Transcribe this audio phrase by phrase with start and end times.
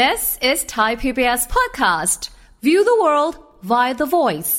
[0.00, 2.30] This is Thai PBS Podcast.
[2.62, 3.36] View the world
[3.70, 4.52] via the voice.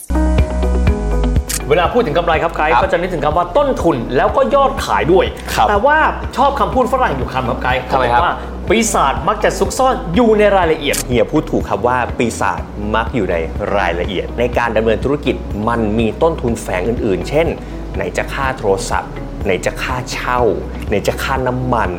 [1.69, 5.97] เวลาพูดถึงกำไรครับไกด์ครับก็จะนึกถึงคำว่าต้นทุนแล้วก็ยอดขายด้วยครับแต่ว่า
[6.37, 8.35] ชอบคำพูดฝรั่งอยู่คำครับไกด์ทำไมครับเขาอกว่า
[8.69, 12.61] ปีศาจมักจะซุกซ่อนอยู่ในรายละเอียด เฮียพูดถูกครับว่าปีศาจ
[12.95, 13.35] มักอยู่ใน
[13.77, 15.35] รายละเอียด ในการดำเนินธุรกิจ
[15.67, 17.47] มันมีต้นทุนแฝงอื่น ๆ เช่น
[17.95, 19.11] ไหนจะค่าโทรศัพท์
[19.45, 20.39] ไหนจะค่าเช่า
[20.89, 21.91] ไหนจะค่าน้ำมัน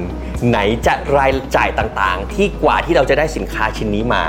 [0.48, 4.22] ไหนจะรายจ่ายต่างๆ ที่กว่าที่เราจะได้สินค้าชิ้นนี้มา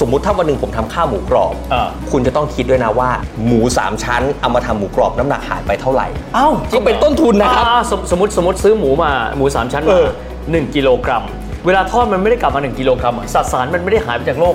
[0.00, 3.10] สมมุติถ้าวันหนึ่งผมทำข้าวหมูกรอบอ่าคุณจะต้องคิดด้วยนะว่า
[3.44, 10.06] หมู3ชั้นเอามาทำหมูกรอบน้ำหนักหายไปเท่าไหร่ เอ้าก็เป็นต้นทุนนะครับ อ่าสมสมมติสมมติซื้อหมูมาหมูสามชั้นเอมาอ
[10.50, 11.24] หนึ่งกิโลกรัม
[11.66, 14.54] เวลาทอดมันไม่ได้กลับมา1กิโลกรัมอะสสารมันไม่ได้หายไปจากโลก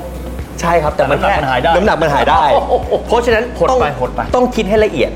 [0.62, 5.12] ใช่ครับแต่มันแต่น้ำหนักมันหายได้น้ำหนักมันหายได้ โอ้โหเพราะฉะนั้นหดต้องไปหดไป ต้องคิดให้ละเอียด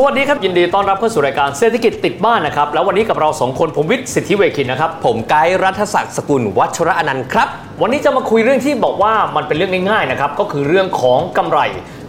[0.00, 7.48] สวัสดีครับ ยินดีต้อนรับเข้าสู่รายการเศรษฐกิจติดบ้านนะครับ แล้ววันนี้กับเราสองคนผมวิทย์สิทธิเวคินนะครับ ผมไกด์รัฐศักดิ์สกุลวัชระอนันต์ครับ
[7.82, 11.58] วันนี้จะมาคุยเรื่องที่บอกว่ามันเป็นเรื่องง่ายๆนะครับก็คือเรื่องของกำไร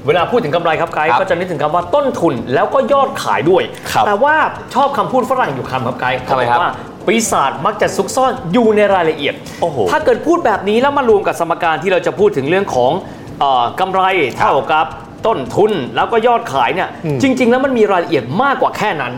[0.07, 4.35] เวลาพูดถึงกำไรครับไกด์ครับก็จะนึกถึงคำว่าต้นทุนแล้วก็ยอดขายด้วย ครับแต่ว่า
[4.73, 6.71] ชอบคำพูดฝรั่งอยู่คำครับไกด์ทำไมครับ เขาอกว่า
[7.07, 12.91] ปีศาจมักจะซุกซ่อนอยู่ในรายละเอียด โอ้โห ถ้าเกิดพูดแบบนี้แล้วมารวมกับสมการที่เราจะพูดถึงเรื่องของ
[13.39, 14.01] เอ่อกำไร
[14.39, 14.87] เท่ากับ
[15.29, 16.89] ต้นทุนแล้วก็ยอดขายเนี่ย
[17.21, 19.13] จริง ๆ แล้วมันมีรายละเอียดมากกว่าแค่นั้น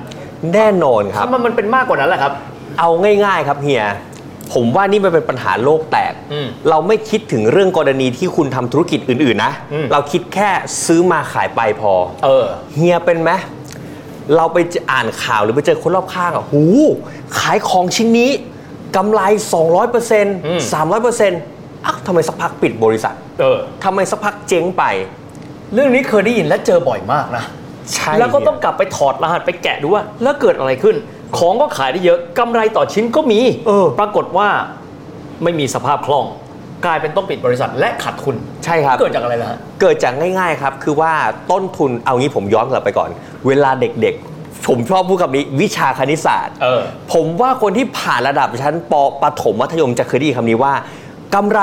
[0.54, 2.34] แน่นอนครับมันมันเป็นมากกว่านั้นแหละครับ
[2.80, 2.90] เอา
[3.26, 3.86] ง่าย ๆ ครับเฮีย
[4.54, 10.50] ผมว่านี่มันเป็นปัญหาโลกแตกอืมเราไม่คิดถึงเรื่องกรณีที่คุณทำธุรกิจอื่นๆนะอืมเราคิดแค่
[10.86, 11.94] ซื้อมาขายไปพอ
[12.26, 13.32] เออ เฮียเป็นไหม
[14.36, 14.58] เราไป
[14.92, 16.64] อ่านข่าวหรือไปเจอคนรอบข้างอะ หู
[17.40, 18.32] ขายของชิ้นนี้
[18.96, 19.22] กำไร
[19.92, 24.84] 200% 300%อ้าวทำไมสักพักปิดบริษัท เออทำไมสักพักเจ๊งไป
[25.74, 27.44] เรื่องนี้เคยได้ยินและเจอบ่อยมากนะ
[27.94, 30.96] ใช่แล้วก็ต้องกลับไปถอดรหัสไปแกะดูว่าแล้วเกิดอะไรขึ้น
[31.38, 34.48] ของก็ขายได้เยอะกำไรต่อชิ้นก็มีเออปรากฏว่า
[35.44, 36.26] ไม่มีสภาพคล่อง
[36.86, 41.14] กลายเป็นต้องปิดบริษัทและขาดทุนใช่ครับ เกิดจากอะไรล่ะฮะเกิดจากง่ายๆครับคือว่า
[41.52, 43.10] ต้นทุนเอางี้ผมย้อนกลับไปก่อน
[43.48, 46.82] เวลาเด็กๆ ผมชอบพูดคำนี้วิชาคณิตศาสตร์เออ
[47.14, 50.74] ผมว่าคนที่ผ่านระดับชั้นปปฐมมัธยมจะเคยได้ยินคำนี้ว่า
[51.36, 51.62] กำไร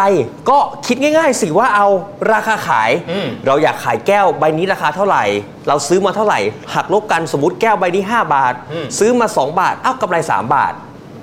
[0.50, 1.86] ก็คิดง่าย ๆ สิว่าเอา
[2.32, 5.24] ราคาขาย อืม เราอยากขายแก้วใบนี้ราคาเท่าไหร่
[5.68, 6.40] เราซื้อมาเท่าไหร่
[6.74, 8.54] หักลบกันสมมติแก้วใบนี้ 5 บาท
[8.98, 10.72] ซื้อมา 2 บาท เอ้ากำไร 3 บาท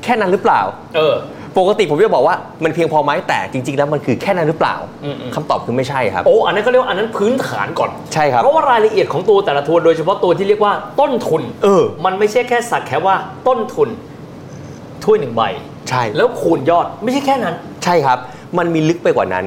[0.04, 0.62] แค่นั้นหรือเปล่า
[0.98, 1.16] เออ
[1.58, 13.16] ปกติผมจะบอกว่ามันเพียงพอไหมแต่จริง ๆ แล้วมันคือแค่นั้นหรือเปล่าอืมๆคำตอบคือไม่ใช่ครับ โอ้อันนั้นก็เรียกว่าอันนั้นพื้นฐานก่อน ใช่ครับ เพราะว่ารายละเอียดของตัวแต่ละตัวโดยเฉพาะตัวที่เรียกว่าต้นทุนเออ มันไม่ใช่แค่สักแค่ว่า
[13.48, 13.90] ต้นทุน
[15.04, 15.42] ถ้วยหนึ่งใบ
[15.90, 18.20] ใช่ แล้วคูณยอดไม่ใช่แค่นั้น ใช่ครับ
[18.58, 19.46] มันมีลึกไปกว่านั้น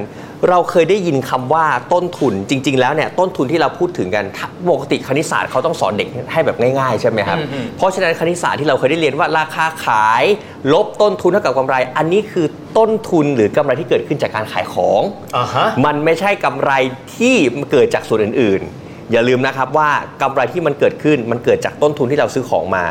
[0.49, 10.25] เราเคยได้ยินคำว่าต้นทุนจริง ๆ แล้วเนี่ยต้นทุนที่เราพูดถึงกันถ้าปกติคณิตศาสตร์เขาต้องสอนเด็กให้แบบง่ายๆใช่ไหมครับอืมๆเพราะฉะนั้นคณิตศาสตร์ที่เราเคยได้เรียนว่าราคาขาย
[10.73, 12.47] ลบต้นทุนเท่ากับกำไร อันนี้คือ
[12.79, 15.03] ต้นทุนหรือกำไรที่เกิดขึ้นจากการขายของ
[15.37, 16.73] อ่าฮะมันไม่ใช่กำไร
[17.17, 17.35] ที่
[17.73, 19.91] เกิดจากส่วนอื่น ๆ อย่าลืมนะครับว่า
[20.23, 22.85] กำไรที่มันเกิดขึ้นมันเกิดจากต้นทุนที่เราซื้อของมา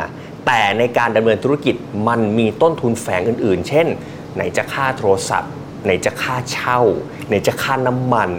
[0.47, 1.75] แต่ในการดำเนินธุรกิจ
[2.07, 3.87] มันมีต้นทุนแฝงอื่น ๆ เช่น
[4.35, 5.51] ไหนจะค่าโทรศัพท์
[5.87, 6.79] ไหนจะค่าเช่า
[7.27, 8.31] ไหนจะค่าน้ำมัน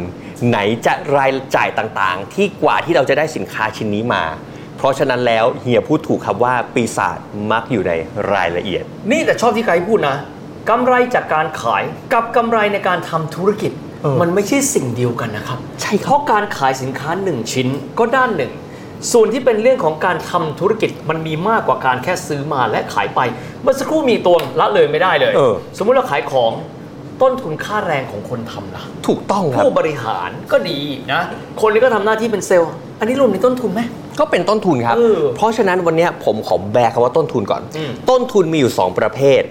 [0.49, 4.25] ไหนจะรายจ่ายต่างๆ ที่กว่าที่เราจะได้สินค้าชิ้นนี้มา
[4.77, 7.19] เพราะฉะนั้นแล้วเฮียพูดถูกครับว่าปีศาจ
[7.51, 7.93] มักอยู่ใน
[8.33, 10.17] รายละเอียด นี่แต่ชอบที่ไกด์พูดนะ
[10.71, 11.83] กำไรจากการขาย
[12.15, 13.73] กับกำไรในการทำธุรกิจ
[14.03, 18.53] เออมันไม่ใช่สิ่งเดียวกันนะครับ ใช่ครับเพราะการขายสินค้า1ชิ้นก็ด้านหนึ่ง
[19.13, 23.21] ส่วนที่เป็นเรื่องของการทำธุรกิจมันมีมากกว่าการแค่ซื้อมาและขายไป
[23.63, 26.53] เมื่อสักครู่มีตัวละเลยไม่ได้เลยเออสมมุติเราขายของ
[27.23, 30.79] ต้นทุนค่าแรงของคนทำล่ะถูกต้องครับผู้บริหารก็ดี
[31.13, 31.23] นะ
[31.61, 33.81] คนนี้ก็ทำหน้าที่เป็นเซลล์ อันนี้รวมในต้นทุนไหม
[34.21, 39.43] ก็เป็นต้นทุนครับเออเพราะฉะนั้นวันเนี้ยผมขอแบกคำว่าต้นทุนก่อนอืมต้นทุนมีอยู่ 2 ประเภท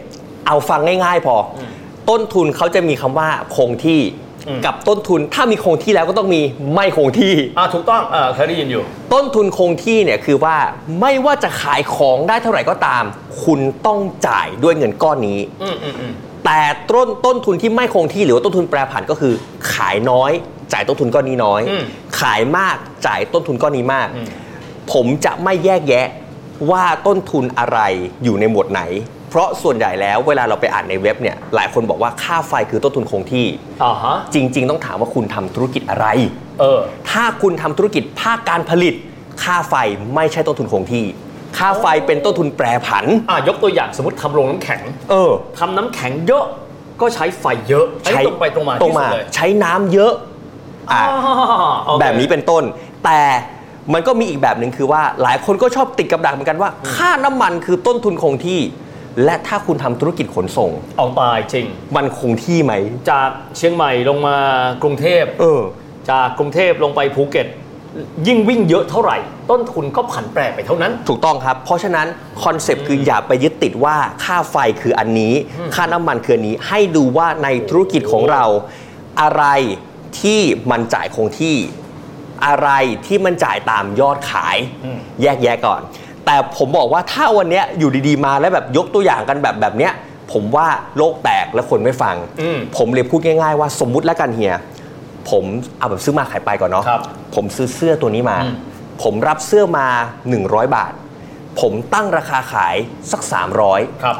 [0.47, 1.69] เอาฟังง่าย ๆ พออม
[2.09, 4.01] ต้นทุนเขาจะมีคำว่าคงที่
[4.47, 6.41] อืมกับต้นทุนถ้ามีคงที่แล้วก็ต้องมี
[6.73, 8.83] ไม่คงที่อ่าถูกต้องเออเคยได้ยินอยู่
[9.13, 10.55] ต้นทุนคงที่เนี่ยคือว่า
[11.01, 13.03] ไม่ว่าจะขายของได้เท่าไหร่ก็ตาม
[13.43, 16.13] คุณต้องจ่ายด้วยเงินก้อนนี้อืมอืมอืม
[16.47, 19.33] แต่ต้นต้นทุนที่ไม่คงที่หรือว่าต้นทุนแปรผันก็คือ
[19.73, 20.31] ขายน้อย
[20.73, 21.83] จ่ายต้นทุนก้อนนี้น้อยอืม
[22.19, 22.75] ขายมาก
[23.07, 24.27] จ่ายต้นทุนก้อนนี้มากอืม
[24.93, 26.07] ผมจะไม่แยกแยะ
[26.71, 27.79] ว่าต้นทุนอะไร
[28.23, 28.81] อยู่ในหมวดไหน
[29.29, 33.45] เพราะส่วนใหญ่แล้วเวลาเราไปอ่านในเว็บเนี่ยหลายคนบอกว่าค่าไฟคือต้นทุนคงที่
[33.83, 36.07] อ่าฮะจริง ๆ ต้องถามว่าคุณทำธุรกิจอะไร
[36.59, 36.79] เออ
[37.09, 38.93] ถ้าคุณทำธุรกิจภาคการผลิต
[39.43, 39.75] ค่าไฟ
[40.15, 41.05] ไม่ใช่ต้นทุนคงที่
[41.57, 46.45] ค่าไฟเป็นต้นทุนแปรผัน อะยกตัวอย่างสมมติทำโรงน้ำแข็งเออ ทำน้ำแข็งเยอะ
[47.01, 50.13] ก็ใช้ไฟเยอะอันนี้ตรงไปตรงมาตรงที่สุมาดเลยใช้น้ำเยอะ
[50.91, 51.03] อะ
[51.85, 52.63] โอเคแบบนี้เป็นต้น
[53.05, 53.21] แต่
[53.93, 58.59] มันก็มีอีกแบบหนึ่งคือว่าหลายคนก็ชอบติดกับดักเหมือนกันว่า ค่าน้ำมันคือต้นทุนคงที่
[59.25, 61.65] และถ้าคุณทำธุรกิจขนส่ง เอาตายจริง
[61.95, 62.73] มันคงที่ไหม
[63.09, 64.37] จากเชียงใหม่ลงมา
[64.83, 65.61] กรุงเทพ เออ
[66.09, 67.47] จากกรุงเทพลงไปภูเก็ต
[68.27, 69.17] ยิ่งวิ่งเยอะเท่าไหร่
[69.51, 72.07] ต้นทุนก็ผันแปรไปเท่านั้น ถูกต้องครับ เพราะฉะนั้น
[72.43, 75.33] คอนเซปต์คืออย่าไปยึดติดว่าค่าไฟคืออันนี้
[75.75, 78.43] ค่าน้ำมันคืออันนี้ ให้ดูว่าในธุรกิจของเรา
[79.21, 79.43] อะไร
[80.19, 80.41] ที่
[80.71, 81.55] มันจ่ายคงที่
[82.45, 82.69] อะไร
[83.05, 85.81] ที่มันจ่ายตามยอดขายอืมแยกแยะก่อน
[86.25, 89.93] แต่ผมบอกว่าถ้าวันเนี้ยอยู่ดีๆมาแล้วแบบยกตัวอย่างกันแบบแบบเนี้ย
[90.31, 90.67] ผมว่า
[90.97, 94.55] โลกแตกและคนไม่ฟังอืมผมเลยพูดง่าย ๆ ว่าสมมุติแล้วกันเฮีย
[95.31, 95.45] ผม
[95.79, 97.01] เอาแบบซื้อมาขายไปก่อนเนาะครับ
[97.35, 98.55] ผมซื้อเสื้อตัวนี้มาอืม
[99.03, 99.87] ผมรับเสื้อมา
[100.31, 100.93] 100 บาท
[101.61, 102.75] ผมตั้งราคาขาย
[103.11, 103.21] สัก
[103.63, 104.17] 300 ครับ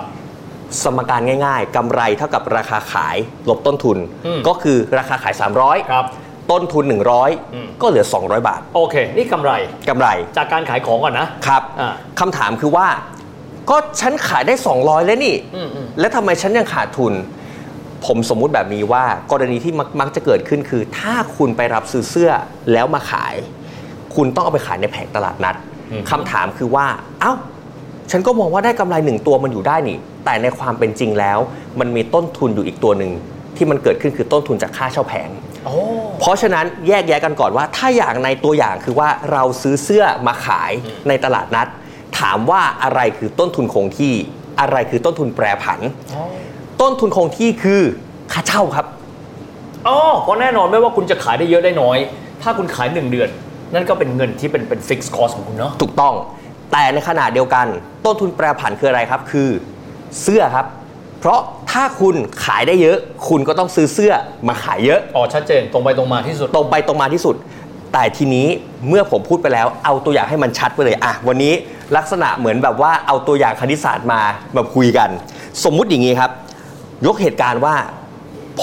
[0.84, 3.18] สมการง่าย ๆกำไรเท่ากับราคาขาย
[3.50, 6.06] ลบต้นทุน อืม ก็คือราคาขาย 300 ครับ
[6.52, 7.02] ต้นทุน อืม
[7.42, 9.52] 100 ก็เหลือ 200 บาทโอเค นี่กำไร
[9.90, 10.08] กำไร
[10.38, 12.88] จากการขายของก่อนนะ ครับอ่า คำถามคือว่า
[13.70, 17.14] ก็ฉันขายได้ 200 แล้วนี่ อืมอืม แล้วทำไมฉันยังขาดทุน
[18.06, 22.32] ผมสมมุติแบบนี้ว่ากรณีที่มักมักจะเกิดขึ้นคือ ถ้าคุณไปรับซื้อเสื้อ
[22.74, 23.36] แล้วมาขาย
[24.16, 25.56] คุณต้องเอาไปขายในแผงตลาดนัด
[26.10, 26.86] คำถามคือว่า
[27.22, 27.34] เอ้า
[28.12, 31.40] ฉันก็มองว่าได้กำไรหนึ่งตัวมันอยู่ได้นี่ แต่ในความเป็นจริงแล้ว
[31.80, 33.12] มันมีต้นทุนอยู่อีกตัวหนึ่ง
[33.56, 35.30] ที่มันเกิดขึ้นคือต้นทุนจากค่าเช่าแผง
[35.66, 35.76] โอ้
[36.20, 40.72] เพราะฉะนั้นแยกแยะกันก่อนว่า ถ้าอย่างในตัวอย่างคือว่าเราซื้อเสื้อมาขาย
[41.08, 41.68] ในตลาดนัด
[42.20, 44.14] ถามว่าอะไรคือต้นทุนคงที่
[44.62, 45.80] อะไรคือต้นทุนแปรผัน
[46.82, 47.82] ต้นทุนคงที่คือ
[48.34, 48.86] ค่าเช่าครับ
[49.88, 51.98] อ๋อเพราะแน่นอนไม่ว่าคุณจะขายได้เยอะได้น้อย
[52.42, 53.30] ถ้าคุณขายหนึ่งเดือน
[53.74, 56.14] นั่นก็เป็นเงินที่เป็นเป็น fixed cost ของคุณเนาะ ถูกต้อง
[56.72, 57.66] แต่ในขณะเดียวกัน
[58.06, 59.50] ต้นทุนแปรผันคืออะไรครับ คือ
[60.22, 60.66] เสื้อครับ
[61.20, 61.40] เพราะ
[61.72, 62.16] ถ้าคุณ
[62.46, 62.98] ขายได้เยอะ
[63.30, 64.14] คุณก็ต้องซื้อเสื้อ
[64.48, 67.36] มาขายเยอะ อ๋อ ชัดเจนตรงไปตรงมาที่สุด ตรงไปตรงมาที่สุด
[67.94, 68.48] แต่ทีนี้
[68.88, 71.54] เมื่อผมพูดไปแล้ว เอาตัวอย่างให้มันชัดไปเลยอะวันนี้
[71.98, 74.22] ลักษณะเหมือนแบบว่าเอาตัวอย่างคณิตศาสตร์มา
[74.56, 75.10] มาคุยกัน
[75.64, 76.32] สมมุติอย่างนี้ครับ
[77.06, 77.76] ยกเหตุการณ์ว่า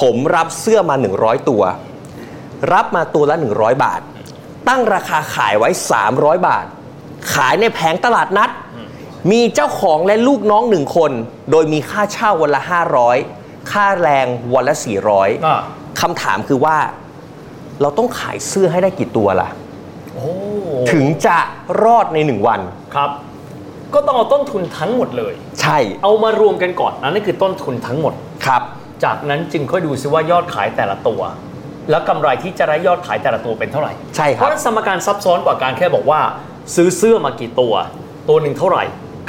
[0.00, 1.62] ผมรับเสื้อมา 100 ตัว
[2.72, 4.00] รับมาตัวละ 100 บาท
[4.68, 5.68] ตั้งราคาขายไว้
[6.08, 6.66] 300 บาท
[7.34, 8.50] ขายในแผงตลาดนัด
[9.32, 11.12] มีเจ้าของและลูกน้องหนึ่งคน
[11.50, 12.62] โดยมีค่าเช่าวันละ
[13.16, 14.74] 500 ค่าแรงวันละ
[15.10, 15.60] 400อ่า
[16.00, 16.76] คำถามคือว่า
[17.80, 19.48] เราต้องขายเสื้อให้ได้กี่ตัวล่ะ
[20.14, 20.24] โอ้
[20.92, 21.38] ถึงจะ
[21.82, 22.60] รอดในหนึ่งวัน
[22.94, 23.10] ครับ
[23.94, 25.34] ก็ต้องเอาต้นทุนทั้งหมดเลย
[25.64, 28.14] ใช่ เอามารวมกันก่อนอันนั้นคือต้นทุนทั้งหมด
[28.46, 28.62] ครับ
[29.04, 31.20] จากนั้นจึงค่อยดูซิว่ายอดขายแต่ละตัว
[31.90, 36.20] แล้วกำไรที่จะได้ยอดขายแต่ละตัวเป็นเท่าไหร่ ใช่คเพรับ ราะฉะนั้นสมการซับซ้อนกว่าการแค่บอกว่า
[36.74, 37.72] ซื้อเสื้อมากี่ตัว
[38.28, 38.84] ตัวหนึ่งเท่าไหร่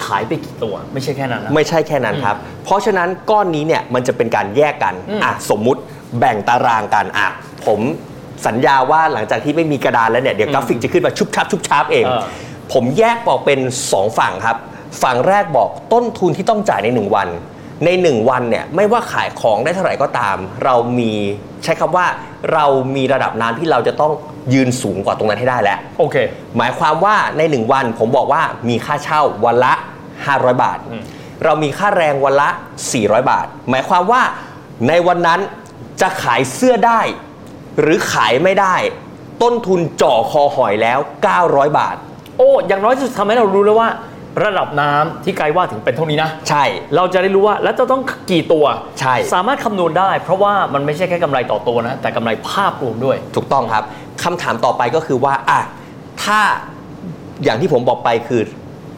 [0.05, 5.81] ขายไปกี่ตัว ไม่ใช่แค่นั้นนะ ไม่ใช่แค่นั้นครับ เพราะฉะนั้นก้อนนี้เนี่ยมันจะเป็นการแยกกันอืม อะสมมุติ
[6.19, 7.27] แบ่งตารางกันอะ
[7.65, 7.79] ผม
[8.47, 12.23] สัญญาว่าหลังจากที่ไม่มีกระดานแล้วเนี่ยเดี๋ยวกราฟิกจะขึ้นมาชุบชับชุบชับเอง เออ
[12.73, 13.59] ผมแยกบอกเป็น
[13.89, 14.57] 2 ฝั่งครับ
[15.03, 17.27] ฝั่งแรกบอกต้นทุนที่ต้องจ่ายใน 1 วัน
[17.85, 21.13] ใน 1 วันเนี่ยไม่ว่าขายของได้เท่าไหร่ก็ตาม เรามี
[21.63, 22.05] ใช้คำว่า
[22.53, 22.65] เรา
[22.95, 24.11] มีระดับน้ำที่เราจะต้อง
[24.53, 26.15] ยืนสูงกว่าตรงนั้นให้ได้แล้วโอเค
[26.57, 29.73] หมายความว่าใน 1 วันผมบอกว่ามีค่าเช่าวันละ
[30.17, 31.03] 500 บาทอืม
[31.43, 32.49] เรามีค่าแรงวันละ
[32.89, 34.21] 400 บาท หมายความว่า
[34.87, 35.39] ในวันนั้น
[36.01, 37.01] จะขายเสื้อได้
[37.79, 38.75] หรือขายไม่ได้
[39.41, 40.99] ต้นทุนจ่อคอหอยแล้ว
[41.37, 41.95] 900 บาท
[42.37, 43.89] โอ้อย่างน้อยที่สุดทำให้เรารู้แล้วว่า
[44.43, 46.63] ระดับน้ำที่ไกลว่าถึงเป็นเท่านี้นะ ใช่
[46.95, 48.01] เราจะได้รู้ว่าแล้วจะต้อง
[48.31, 48.65] กี่ตัว
[48.99, 53.83] ใช่สามารถคำนวณได้ เพราะว่ามันไม่ใช่แค่กำไรต่อตัวนะ แต่กำไรภาพรวมด้วย ถูกต้องครับ
[54.23, 55.59] คำถามต่อไปก็คือว่าอะ
[56.23, 56.39] ถ้า
[57.43, 58.41] อย่างที่ผมบอกไปคือ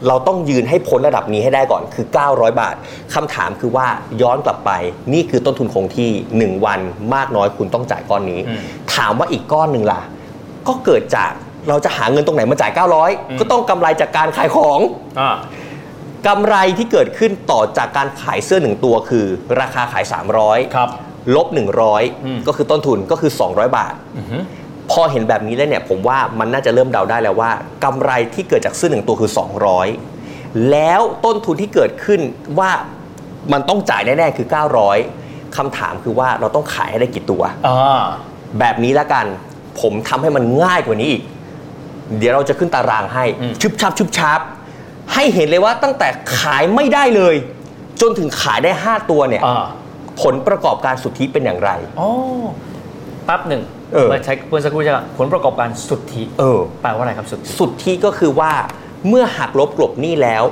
[0.07, 2.75] เราต้องยืนให้พ้นระดับนี้ให้ได้ก่อนคือ 900 บาท
[3.13, 3.87] คำถามคือว่า
[4.21, 4.71] ย้อนกลับไป
[5.13, 6.09] นี่คือต้นทุนคงที่
[6.57, 6.79] 1 วัน
[7.15, 8.61] มากน้อยคุณต้องจ่ายก้อนนี้อืม
[8.95, 10.01] ถามว่าอีกก้อนหนึ่งล่ะ
[10.67, 11.31] ก็เกิดจาก
[11.69, 12.71] เราจะหาเงินตรงไหนมาจ่าย
[13.05, 14.79] 900 ก็ต้องกำไรจากการขายของ
[15.19, 15.35] อ่า
[16.27, 19.25] กำไรที่เกิดขึ้นต่อจากการขายเสื้อหนึ่งตัวคือ
[19.59, 20.05] ราคาขาย
[20.39, 20.89] 300ครับ
[21.35, 21.67] ลบอืม
[22.05, 24.41] 100 ก็คือต้นทุนก็คือ 200 บาทอือหือ
[24.91, 27.51] พอเห็นแบบนี้แล้วเนี่ยผมว่ามันน่าจะเริ่มเดาได้แล้วว่า
[27.83, 29.31] กำไรที่เกิดจากเสื้อหนึ่งตัวคือ
[29.99, 32.21] 200 แล้วต้นทุนที่เกิดขึ้น
[32.59, 32.71] ว่า
[33.51, 34.47] มันต้องจ่ายแน่ๆคือ
[35.01, 38.01] 900คำถามคือว่าเราต้องขายให้ได้กี่ตัวอ่า
[38.59, 39.25] แบบนี้ละกัน
[39.81, 41.23] ผมทำให้มันง่ายกว่านี้อีก
[42.17, 44.39] เดี๋ยวเราจะขึ้นตารางให้อืมชึบชับชึบชับ
[45.13, 47.35] ให้เห็นเลยว่าตั้งแต่ขายไม่ได้เลย
[48.01, 49.65] จนถึงขายได้ 5 ตัวเนี่ยอ่า
[50.21, 52.09] ผลประกอบการสุทธิเป็นอย่างไรอ๋อ
[53.25, 53.61] แป๊บหนึ่ง
[53.93, 58.51] เออมาใช้เมื่อสักครู่ใช่ไหมผลประกอบการสุทธิเออแปลว่าอะไรครับสุทธิสุดที่ก็คือว่า
[59.07, 60.43] เมื่อหักลบกลบหนี้แล้ว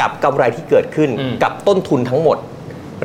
[0.00, 2.38] กับกำไรที่เกิดขึ้นอืมกับต้นทุนทั้งหมด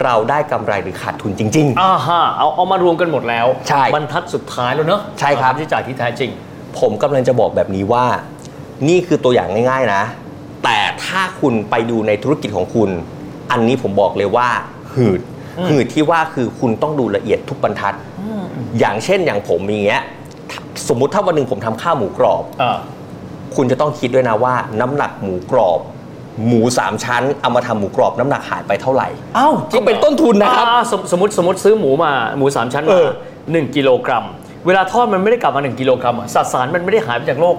[0.03, 8.05] เราได้กำไรหรือขาดทุนจริงอ่าฮะเอาเอามารวมกันหมดแล้วใช่บรรทัดสุดท้ายแล้วเนอะใช่ครับาใช้จ่ายที่แท้จริงๆ ผมกำลังจะบอกแบบนี้ว่า
[8.87, 10.03] นี่คือตัวอย่างง่าย ๆนะ
[10.63, 12.89] แต่ถ้าคุณไปดูในธุรกิจของคุณ
[13.51, 14.47] อันนี้ผมบอกเลยว่า
[14.93, 15.21] หืด
[15.69, 17.95] หืดที่ว่าคือคุณต้องดูละเอียดทุกบรรทัด
[18.79, 20.03] อย่างเช่นอย่างผมอย่างเงี้ย
[20.87, 22.77] สมมุติถ้าวันหนึ่งผมทำข้าวหมูกรอบ อ่า
[23.55, 25.79] คุณจะต้องคิดด้วยนะว่าน้ำหนักหมูกรอบ
[26.47, 33.07] หมูสามชั้นเอามาทำหมูกรอบน้ำหนักหายไปเท่าไหร่เอ้าก็เป็นต้นทุนนะครับอ่าสมสมมติสมมติซื้อหมูมาหมูสามชั้นเอมาอ
[33.51, 34.25] หนึ่งกิโลกรัม
[34.67, 37.57] เวลาทอดมันไม่ได้กลับมา 1 กิโลกรัมอะสสารมันไม่ได้หายไปจากโลก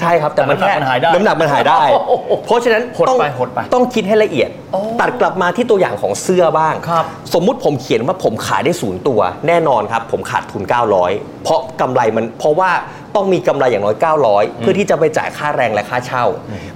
[0.00, 10.62] ใช่ครับแต่มันแต่แค่น้ำหนักมันหายได้น้ำหนักมันหายได้ โอ้โหเพราะฉะนั้นหดต้องไปหดไปต้องคิดให้ละเอียด โอ้ตัดกลับมาที่ตัวอย่างของเสื้อบ้าง ครับ สมมุติผมเขียนว่าผมขายได้ศูนย์ตัว แน่นอนครับ ผมขาดทุน
[11.02, 12.70] 900 เพราะกำไรมันเพราะว่า
[13.14, 13.96] ต้องมีกำไรอย่างน้อย
[14.28, 16.24] 900 เพื่อที่จะไปจ่ายค่าแรงและค่าเช่า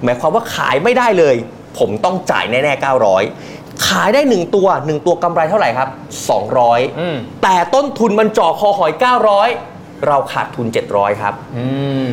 [0.03, 1.35] หมายความว่าขายไม่ได้เลย
[1.79, 2.85] ผมต้องจ่ายแน่ๆ
[3.23, 5.89] 900 ขายได้ 1 ตัว 1 ตัวกำไรเท่าไหร่ครับ
[6.99, 8.91] อืม200แต่ต้นทุนมันจ่อคอหอย
[9.47, 11.65] 900 เราขาดทุน 700 ครับ อื
[12.07, 12.11] ม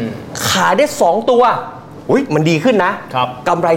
[0.50, 1.42] ขายได้ 2 ตัว
[2.10, 3.68] อุ้ยมันดีขึ้นนะครับกำไร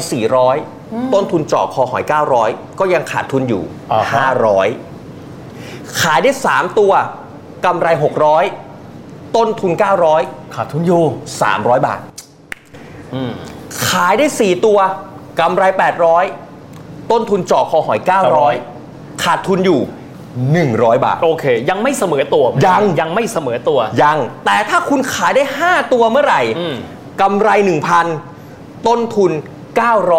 [0.51, 2.03] 400 ต้นทุนเจาะคอหอย
[2.41, 4.19] 900 ก็ยังขาดทุนอยู่ อ่าฮะ
[4.91, 6.91] 500 ขายได้ 3 ตัว
[7.65, 7.87] กำไร
[8.61, 9.71] 600 ต้นทุน
[10.13, 11.03] 900 ขาดทุนอยู่
[11.43, 11.99] 300 บาท
[13.13, 13.31] อืม
[13.89, 14.79] ขายได้ 4 ตัว
[15.39, 15.63] กำไร
[16.11, 16.52] 800
[17.11, 17.99] ต้นทุนเจาะคอหอย
[18.61, 19.81] 900 ขาดทุนอยู่
[20.43, 26.75] 100 บาท โอเค ยังไม่เสมอตัวยัง ยังไม่เสมอตัว ยัง แต่ถ้าคุณขายได้ 5 ตัวเมื่อไหร่อืม
[27.21, 27.49] กำไร
[28.17, 29.31] 1,000 ต้นทุน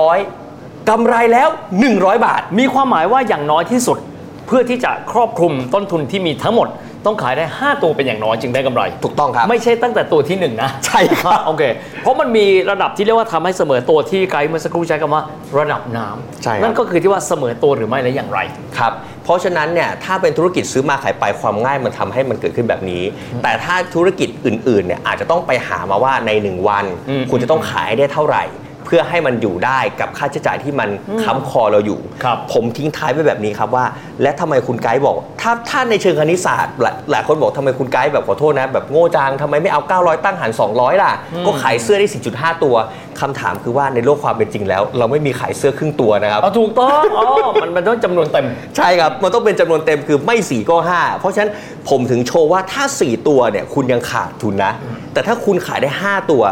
[0.01, 1.49] 900กำไรแล้ว
[1.87, 3.99] 100 บาท มีความหมายว่าอย่างน้อยที่สุด
[4.47, 6.69] เพื่อที่จะครอบคลุมต้นทุนที่มีทั้งหมด
[7.07, 11.63] ต้องขายได้ 5 ตัวเป็นอย่างน้อยจึงได้กำไร ถูกต้องครับ ไม่ใช่ตั้งแต่ตัวที่ 1 นะ ใช่ครับ โอเค
[12.03, 15.23] เพราะมันมีระดับที่เรียกว่าทำให้เสมอตัวที่ไกด์เมื่อสักครู่ใช้คำว่า
[15.59, 18.41] ระดับน้ำใช่ครับนั่นก็คือที่ว่าเสมอตัวหรือไม่และอย่างไร
[18.79, 18.93] ครับ
[19.25, 23.03] เพราะฉะนั้นเนี่ยถ้าเป็นธุรกิจซื้อมาขายไปความง่ายมันทำให้มันเกิดขึ้นแบบนี้
[23.43, 28.45] แต่ถ้าธุรกิจอื่นๆเนี่ยอาจจะต้องไปหามาว่าใน 1 วันอืมคุณจะต้องขายได้เท่าไหร่
[28.85, 30.89] เพื่อให้มันอยู่ได้กับค่าใช้จ่ายที่มัน
[31.23, 33.85] ค้ำคอเราอยู่ ครับผมทิ้งท้ายไว้แบบนี้ครับว่า
[34.23, 41.13] และทำไมคุณไกด์บอก ถ้าถ้าในเชิงคณิตศาสตร์หลายหลายคนบอกทำไมคุณไกด์แบบขอโทษนะ แบบโง่จังทำไมไม่เอา 900 ตั้งหาร 200 ล่ะ
[41.47, 42.75] ก็ขายเสื้อได้ 4.5 ตัว
[43.21, 47.27] คำถามคือว่าในโลกความเป็นจริงแล้ว เราไม่มีขายเสื้อครึ่งตัวนะครับ เอาถูกต้องอ๋อ
[47.63, 51.51] มันมันต้องจำนวนเต็ม ใช่ครับ มันต้องเป็นจำนวนเต็มคือไม่ 4 ก็ 5 เพราะฉะนั้น
[51.89, 54.73] ผมถึงโชว์ว่าถ้า 4 ตัวเนี่ยคุณยังขาดทุนนะ
[55.13, 56.43] แต่ถ้าคุณขายได้ 5 ตัว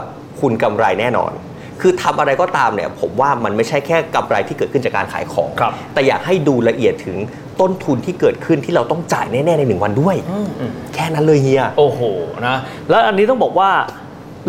[0.40, 1.32] คุณกำไรแน่นอน
[1.82, 7.16] คือทำอะไรก็ตามเนี่ยผมว่ามันไม่ใช่แค่กำไรที่เกิดขึ้นจากการขายของครับแต่อยากให้ดูละเอียดถึง
[7.60, 10.16] ต้นทุนที่เกิดขึ้นที่เราต้องจ่ายแน่ๆในหนึ่งวันด้วย
[10.94, 12.00] แค่นั้นเลยเฮีย โอ้โห
[12.46, 12.56] นะ
[12.90, 13.70] แล้วอันนี้ต้องบอกว่า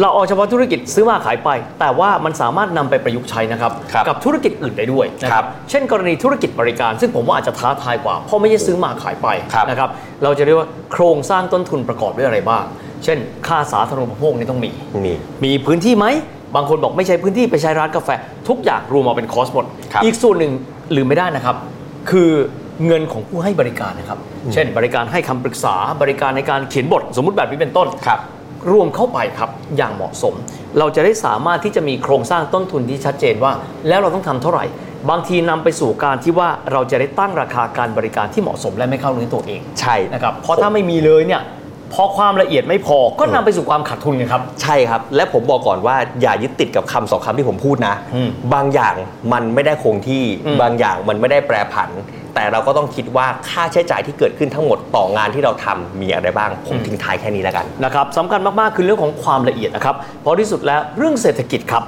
[0.02, 1.50] เราเอาเฉพาะธุรกิจซื้อมาขายไป
[1.80, 9.90] แต่ว่ามันสามารถนำไปประยุกต์ใช้นะครับครับกับธุรกิจอื่นได้ด้วยนะคครัรับบเช่นกรณีธุรกิจบริการ ซึ่งผมว่าอาจจะท้าทายกว่า เพราะไม่ใช่ซื้อมาขายไปครับนะครับ
[10.24, 12.64] เราจะเรียกว่าโครงสร้างต้นทุนประกอบด้วยอะไรบ้าง
[13.04, 14.72] เช่น ค่าสาธารณูปโภคนี่ต้องมี
[15.06, 16.06] นี่มีพื้นที่ไหม
[16.56, 18.10] บางคนบอกไม่ใช้พื้นที่ไปใช้ร้านกาแฟ
[18.48, 20.54] ทุกอย่างรวมมาเป็นคอสหมดครับอีกส่วนหนึ่ง
[20.96, 21.56] ลืมไม่ได้นะครับ
[22.10, 22.32] คือ
[22.86, 24.20] เงินของผู้ให้บริการนะครับ
[24.54, 28.20] เช่น บริการให้คำปรึกษาบริการในการเขียนบทสมมุติแบบนี้เป็นต้นครับ
[28.72, 30.34] รวมเข้าไปครับอย่างเหมาะสม
[30.80, 33.52] เราจะได้สามารถที่จะมีโครงสร้างต้นทุนที่ชัดเจนว่า
[33.88, 34.66] แล้วเราต้องทำเท่าไหร่
[35.10, 41.42] บางทีนำไปสู่การที่ว่าเราจะได้ตั้งราคาการบริการที่เหมาะสมและไม่เข้าเนื้อตัวเองใช่นะครับเพราะถ้าไม่มีเลยเนี่ย
[41.94, 48.96] พอความละเอียดไม่พอก็นำไปสู่ความขาดทุนไงครับ ใช่ครับ และผมบอกก่อนว่าอย่ายึดติดกับคำสองคำที่ผมพูดนะอืมบางอย่าง
[49.34, 51.90] มันไม่ได้คงที่อืมบางอย่างมันไม่ได้แปรผัน
[52.36, 61.84] แต่เราก็ต้องคิดว่าค่าใช้จ่ายที่เกิดขึ้นทั้งหมดต่องานที่เราทำมีอะไรบ้าง ผมทิ้งท้ายแค่นี้แล้วกันนะครับสำคัญมากๆคือเรื่องของความละเอียดนะครับเพราะที่สุดแล้วเรื่องเศรษฐกิจครับ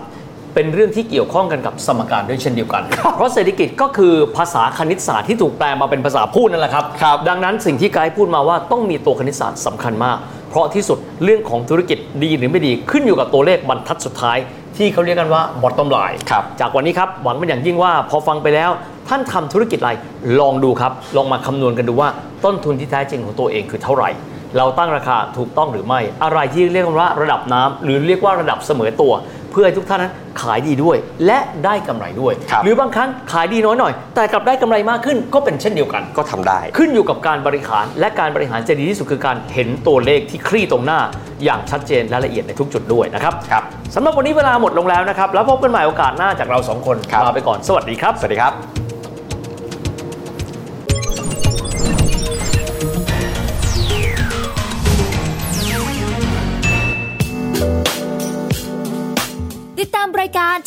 [0.56, 2.84] เป็นเรื่องที่เกี่ยวข้องกันกับสมการด้วยเช่นเดียวกัน
[3.16, 10.18] เพราะเศรษฐกิจก็คือภาษาคณิตศาสตร์ที่ถูกแปลมาเป็นภาษาพูดนั่นแหละครับครับดังนั้นสิ่งที่ไกด์พูดมาว่าต้องมีตัวคณิตศาสตร์สำคัญมาก
[10.50, 14.38] เพราะที่สุดเรื่องของธุรกิจดีหรือไม่ดีขึ้นอยู่กับตัวเลขบรรทัดสุดท้าย
[14.78, 18.72] ที่เขาเรียกกันว่า bottom line ครับจากวันนี้ครับหวังเป็นอย่างยิ่งว่าพอฟังไปแล้ว
[19.10, 19.92] ท่านทำธุรกิจอะไร
[20.40, 22.10] ลองดูครับ ลองมาคำนวณกันดูว่า
[22.46, 24.10] ต้นทุนที่แท้จริงของตัวเองคือเท่าไหร่
[24.58, 29.14] เราตั้งราคาถูกต้องหรือไม่ อะไรที่เรียกว่าระดับน้ำหรือเรียกว่าระดับเสมอตัว
[29.45, 41.00] เพื่อให้ทุกท่านนั้นขายดีด้วย และได้กำไรด้วยครับหรือบางครั้งขายดีน้อยหน่อย แต่กลับได้กำไรมากขึ้นก็เป็นเช่นเดียวกันก็ทำได้ ขึ้นอยู่กับการบริหาร และการบริหารจะดีที่สุดคือการเห็นตัวเลขที่คลี่ตรงหน้า
[41.44, 43.64] อย่างชัดเจนและละเอียดในทุกจุดด้วยนะครับครับ
[43.96, 48.85] สำหรับวันนี้เวลาหมดลงแล้วนะครับแล้วพบกันใหม่โอกาสหน้าจากเราสองคนครับลาไปก่อนสวัสดีครับ สวัสดีครับ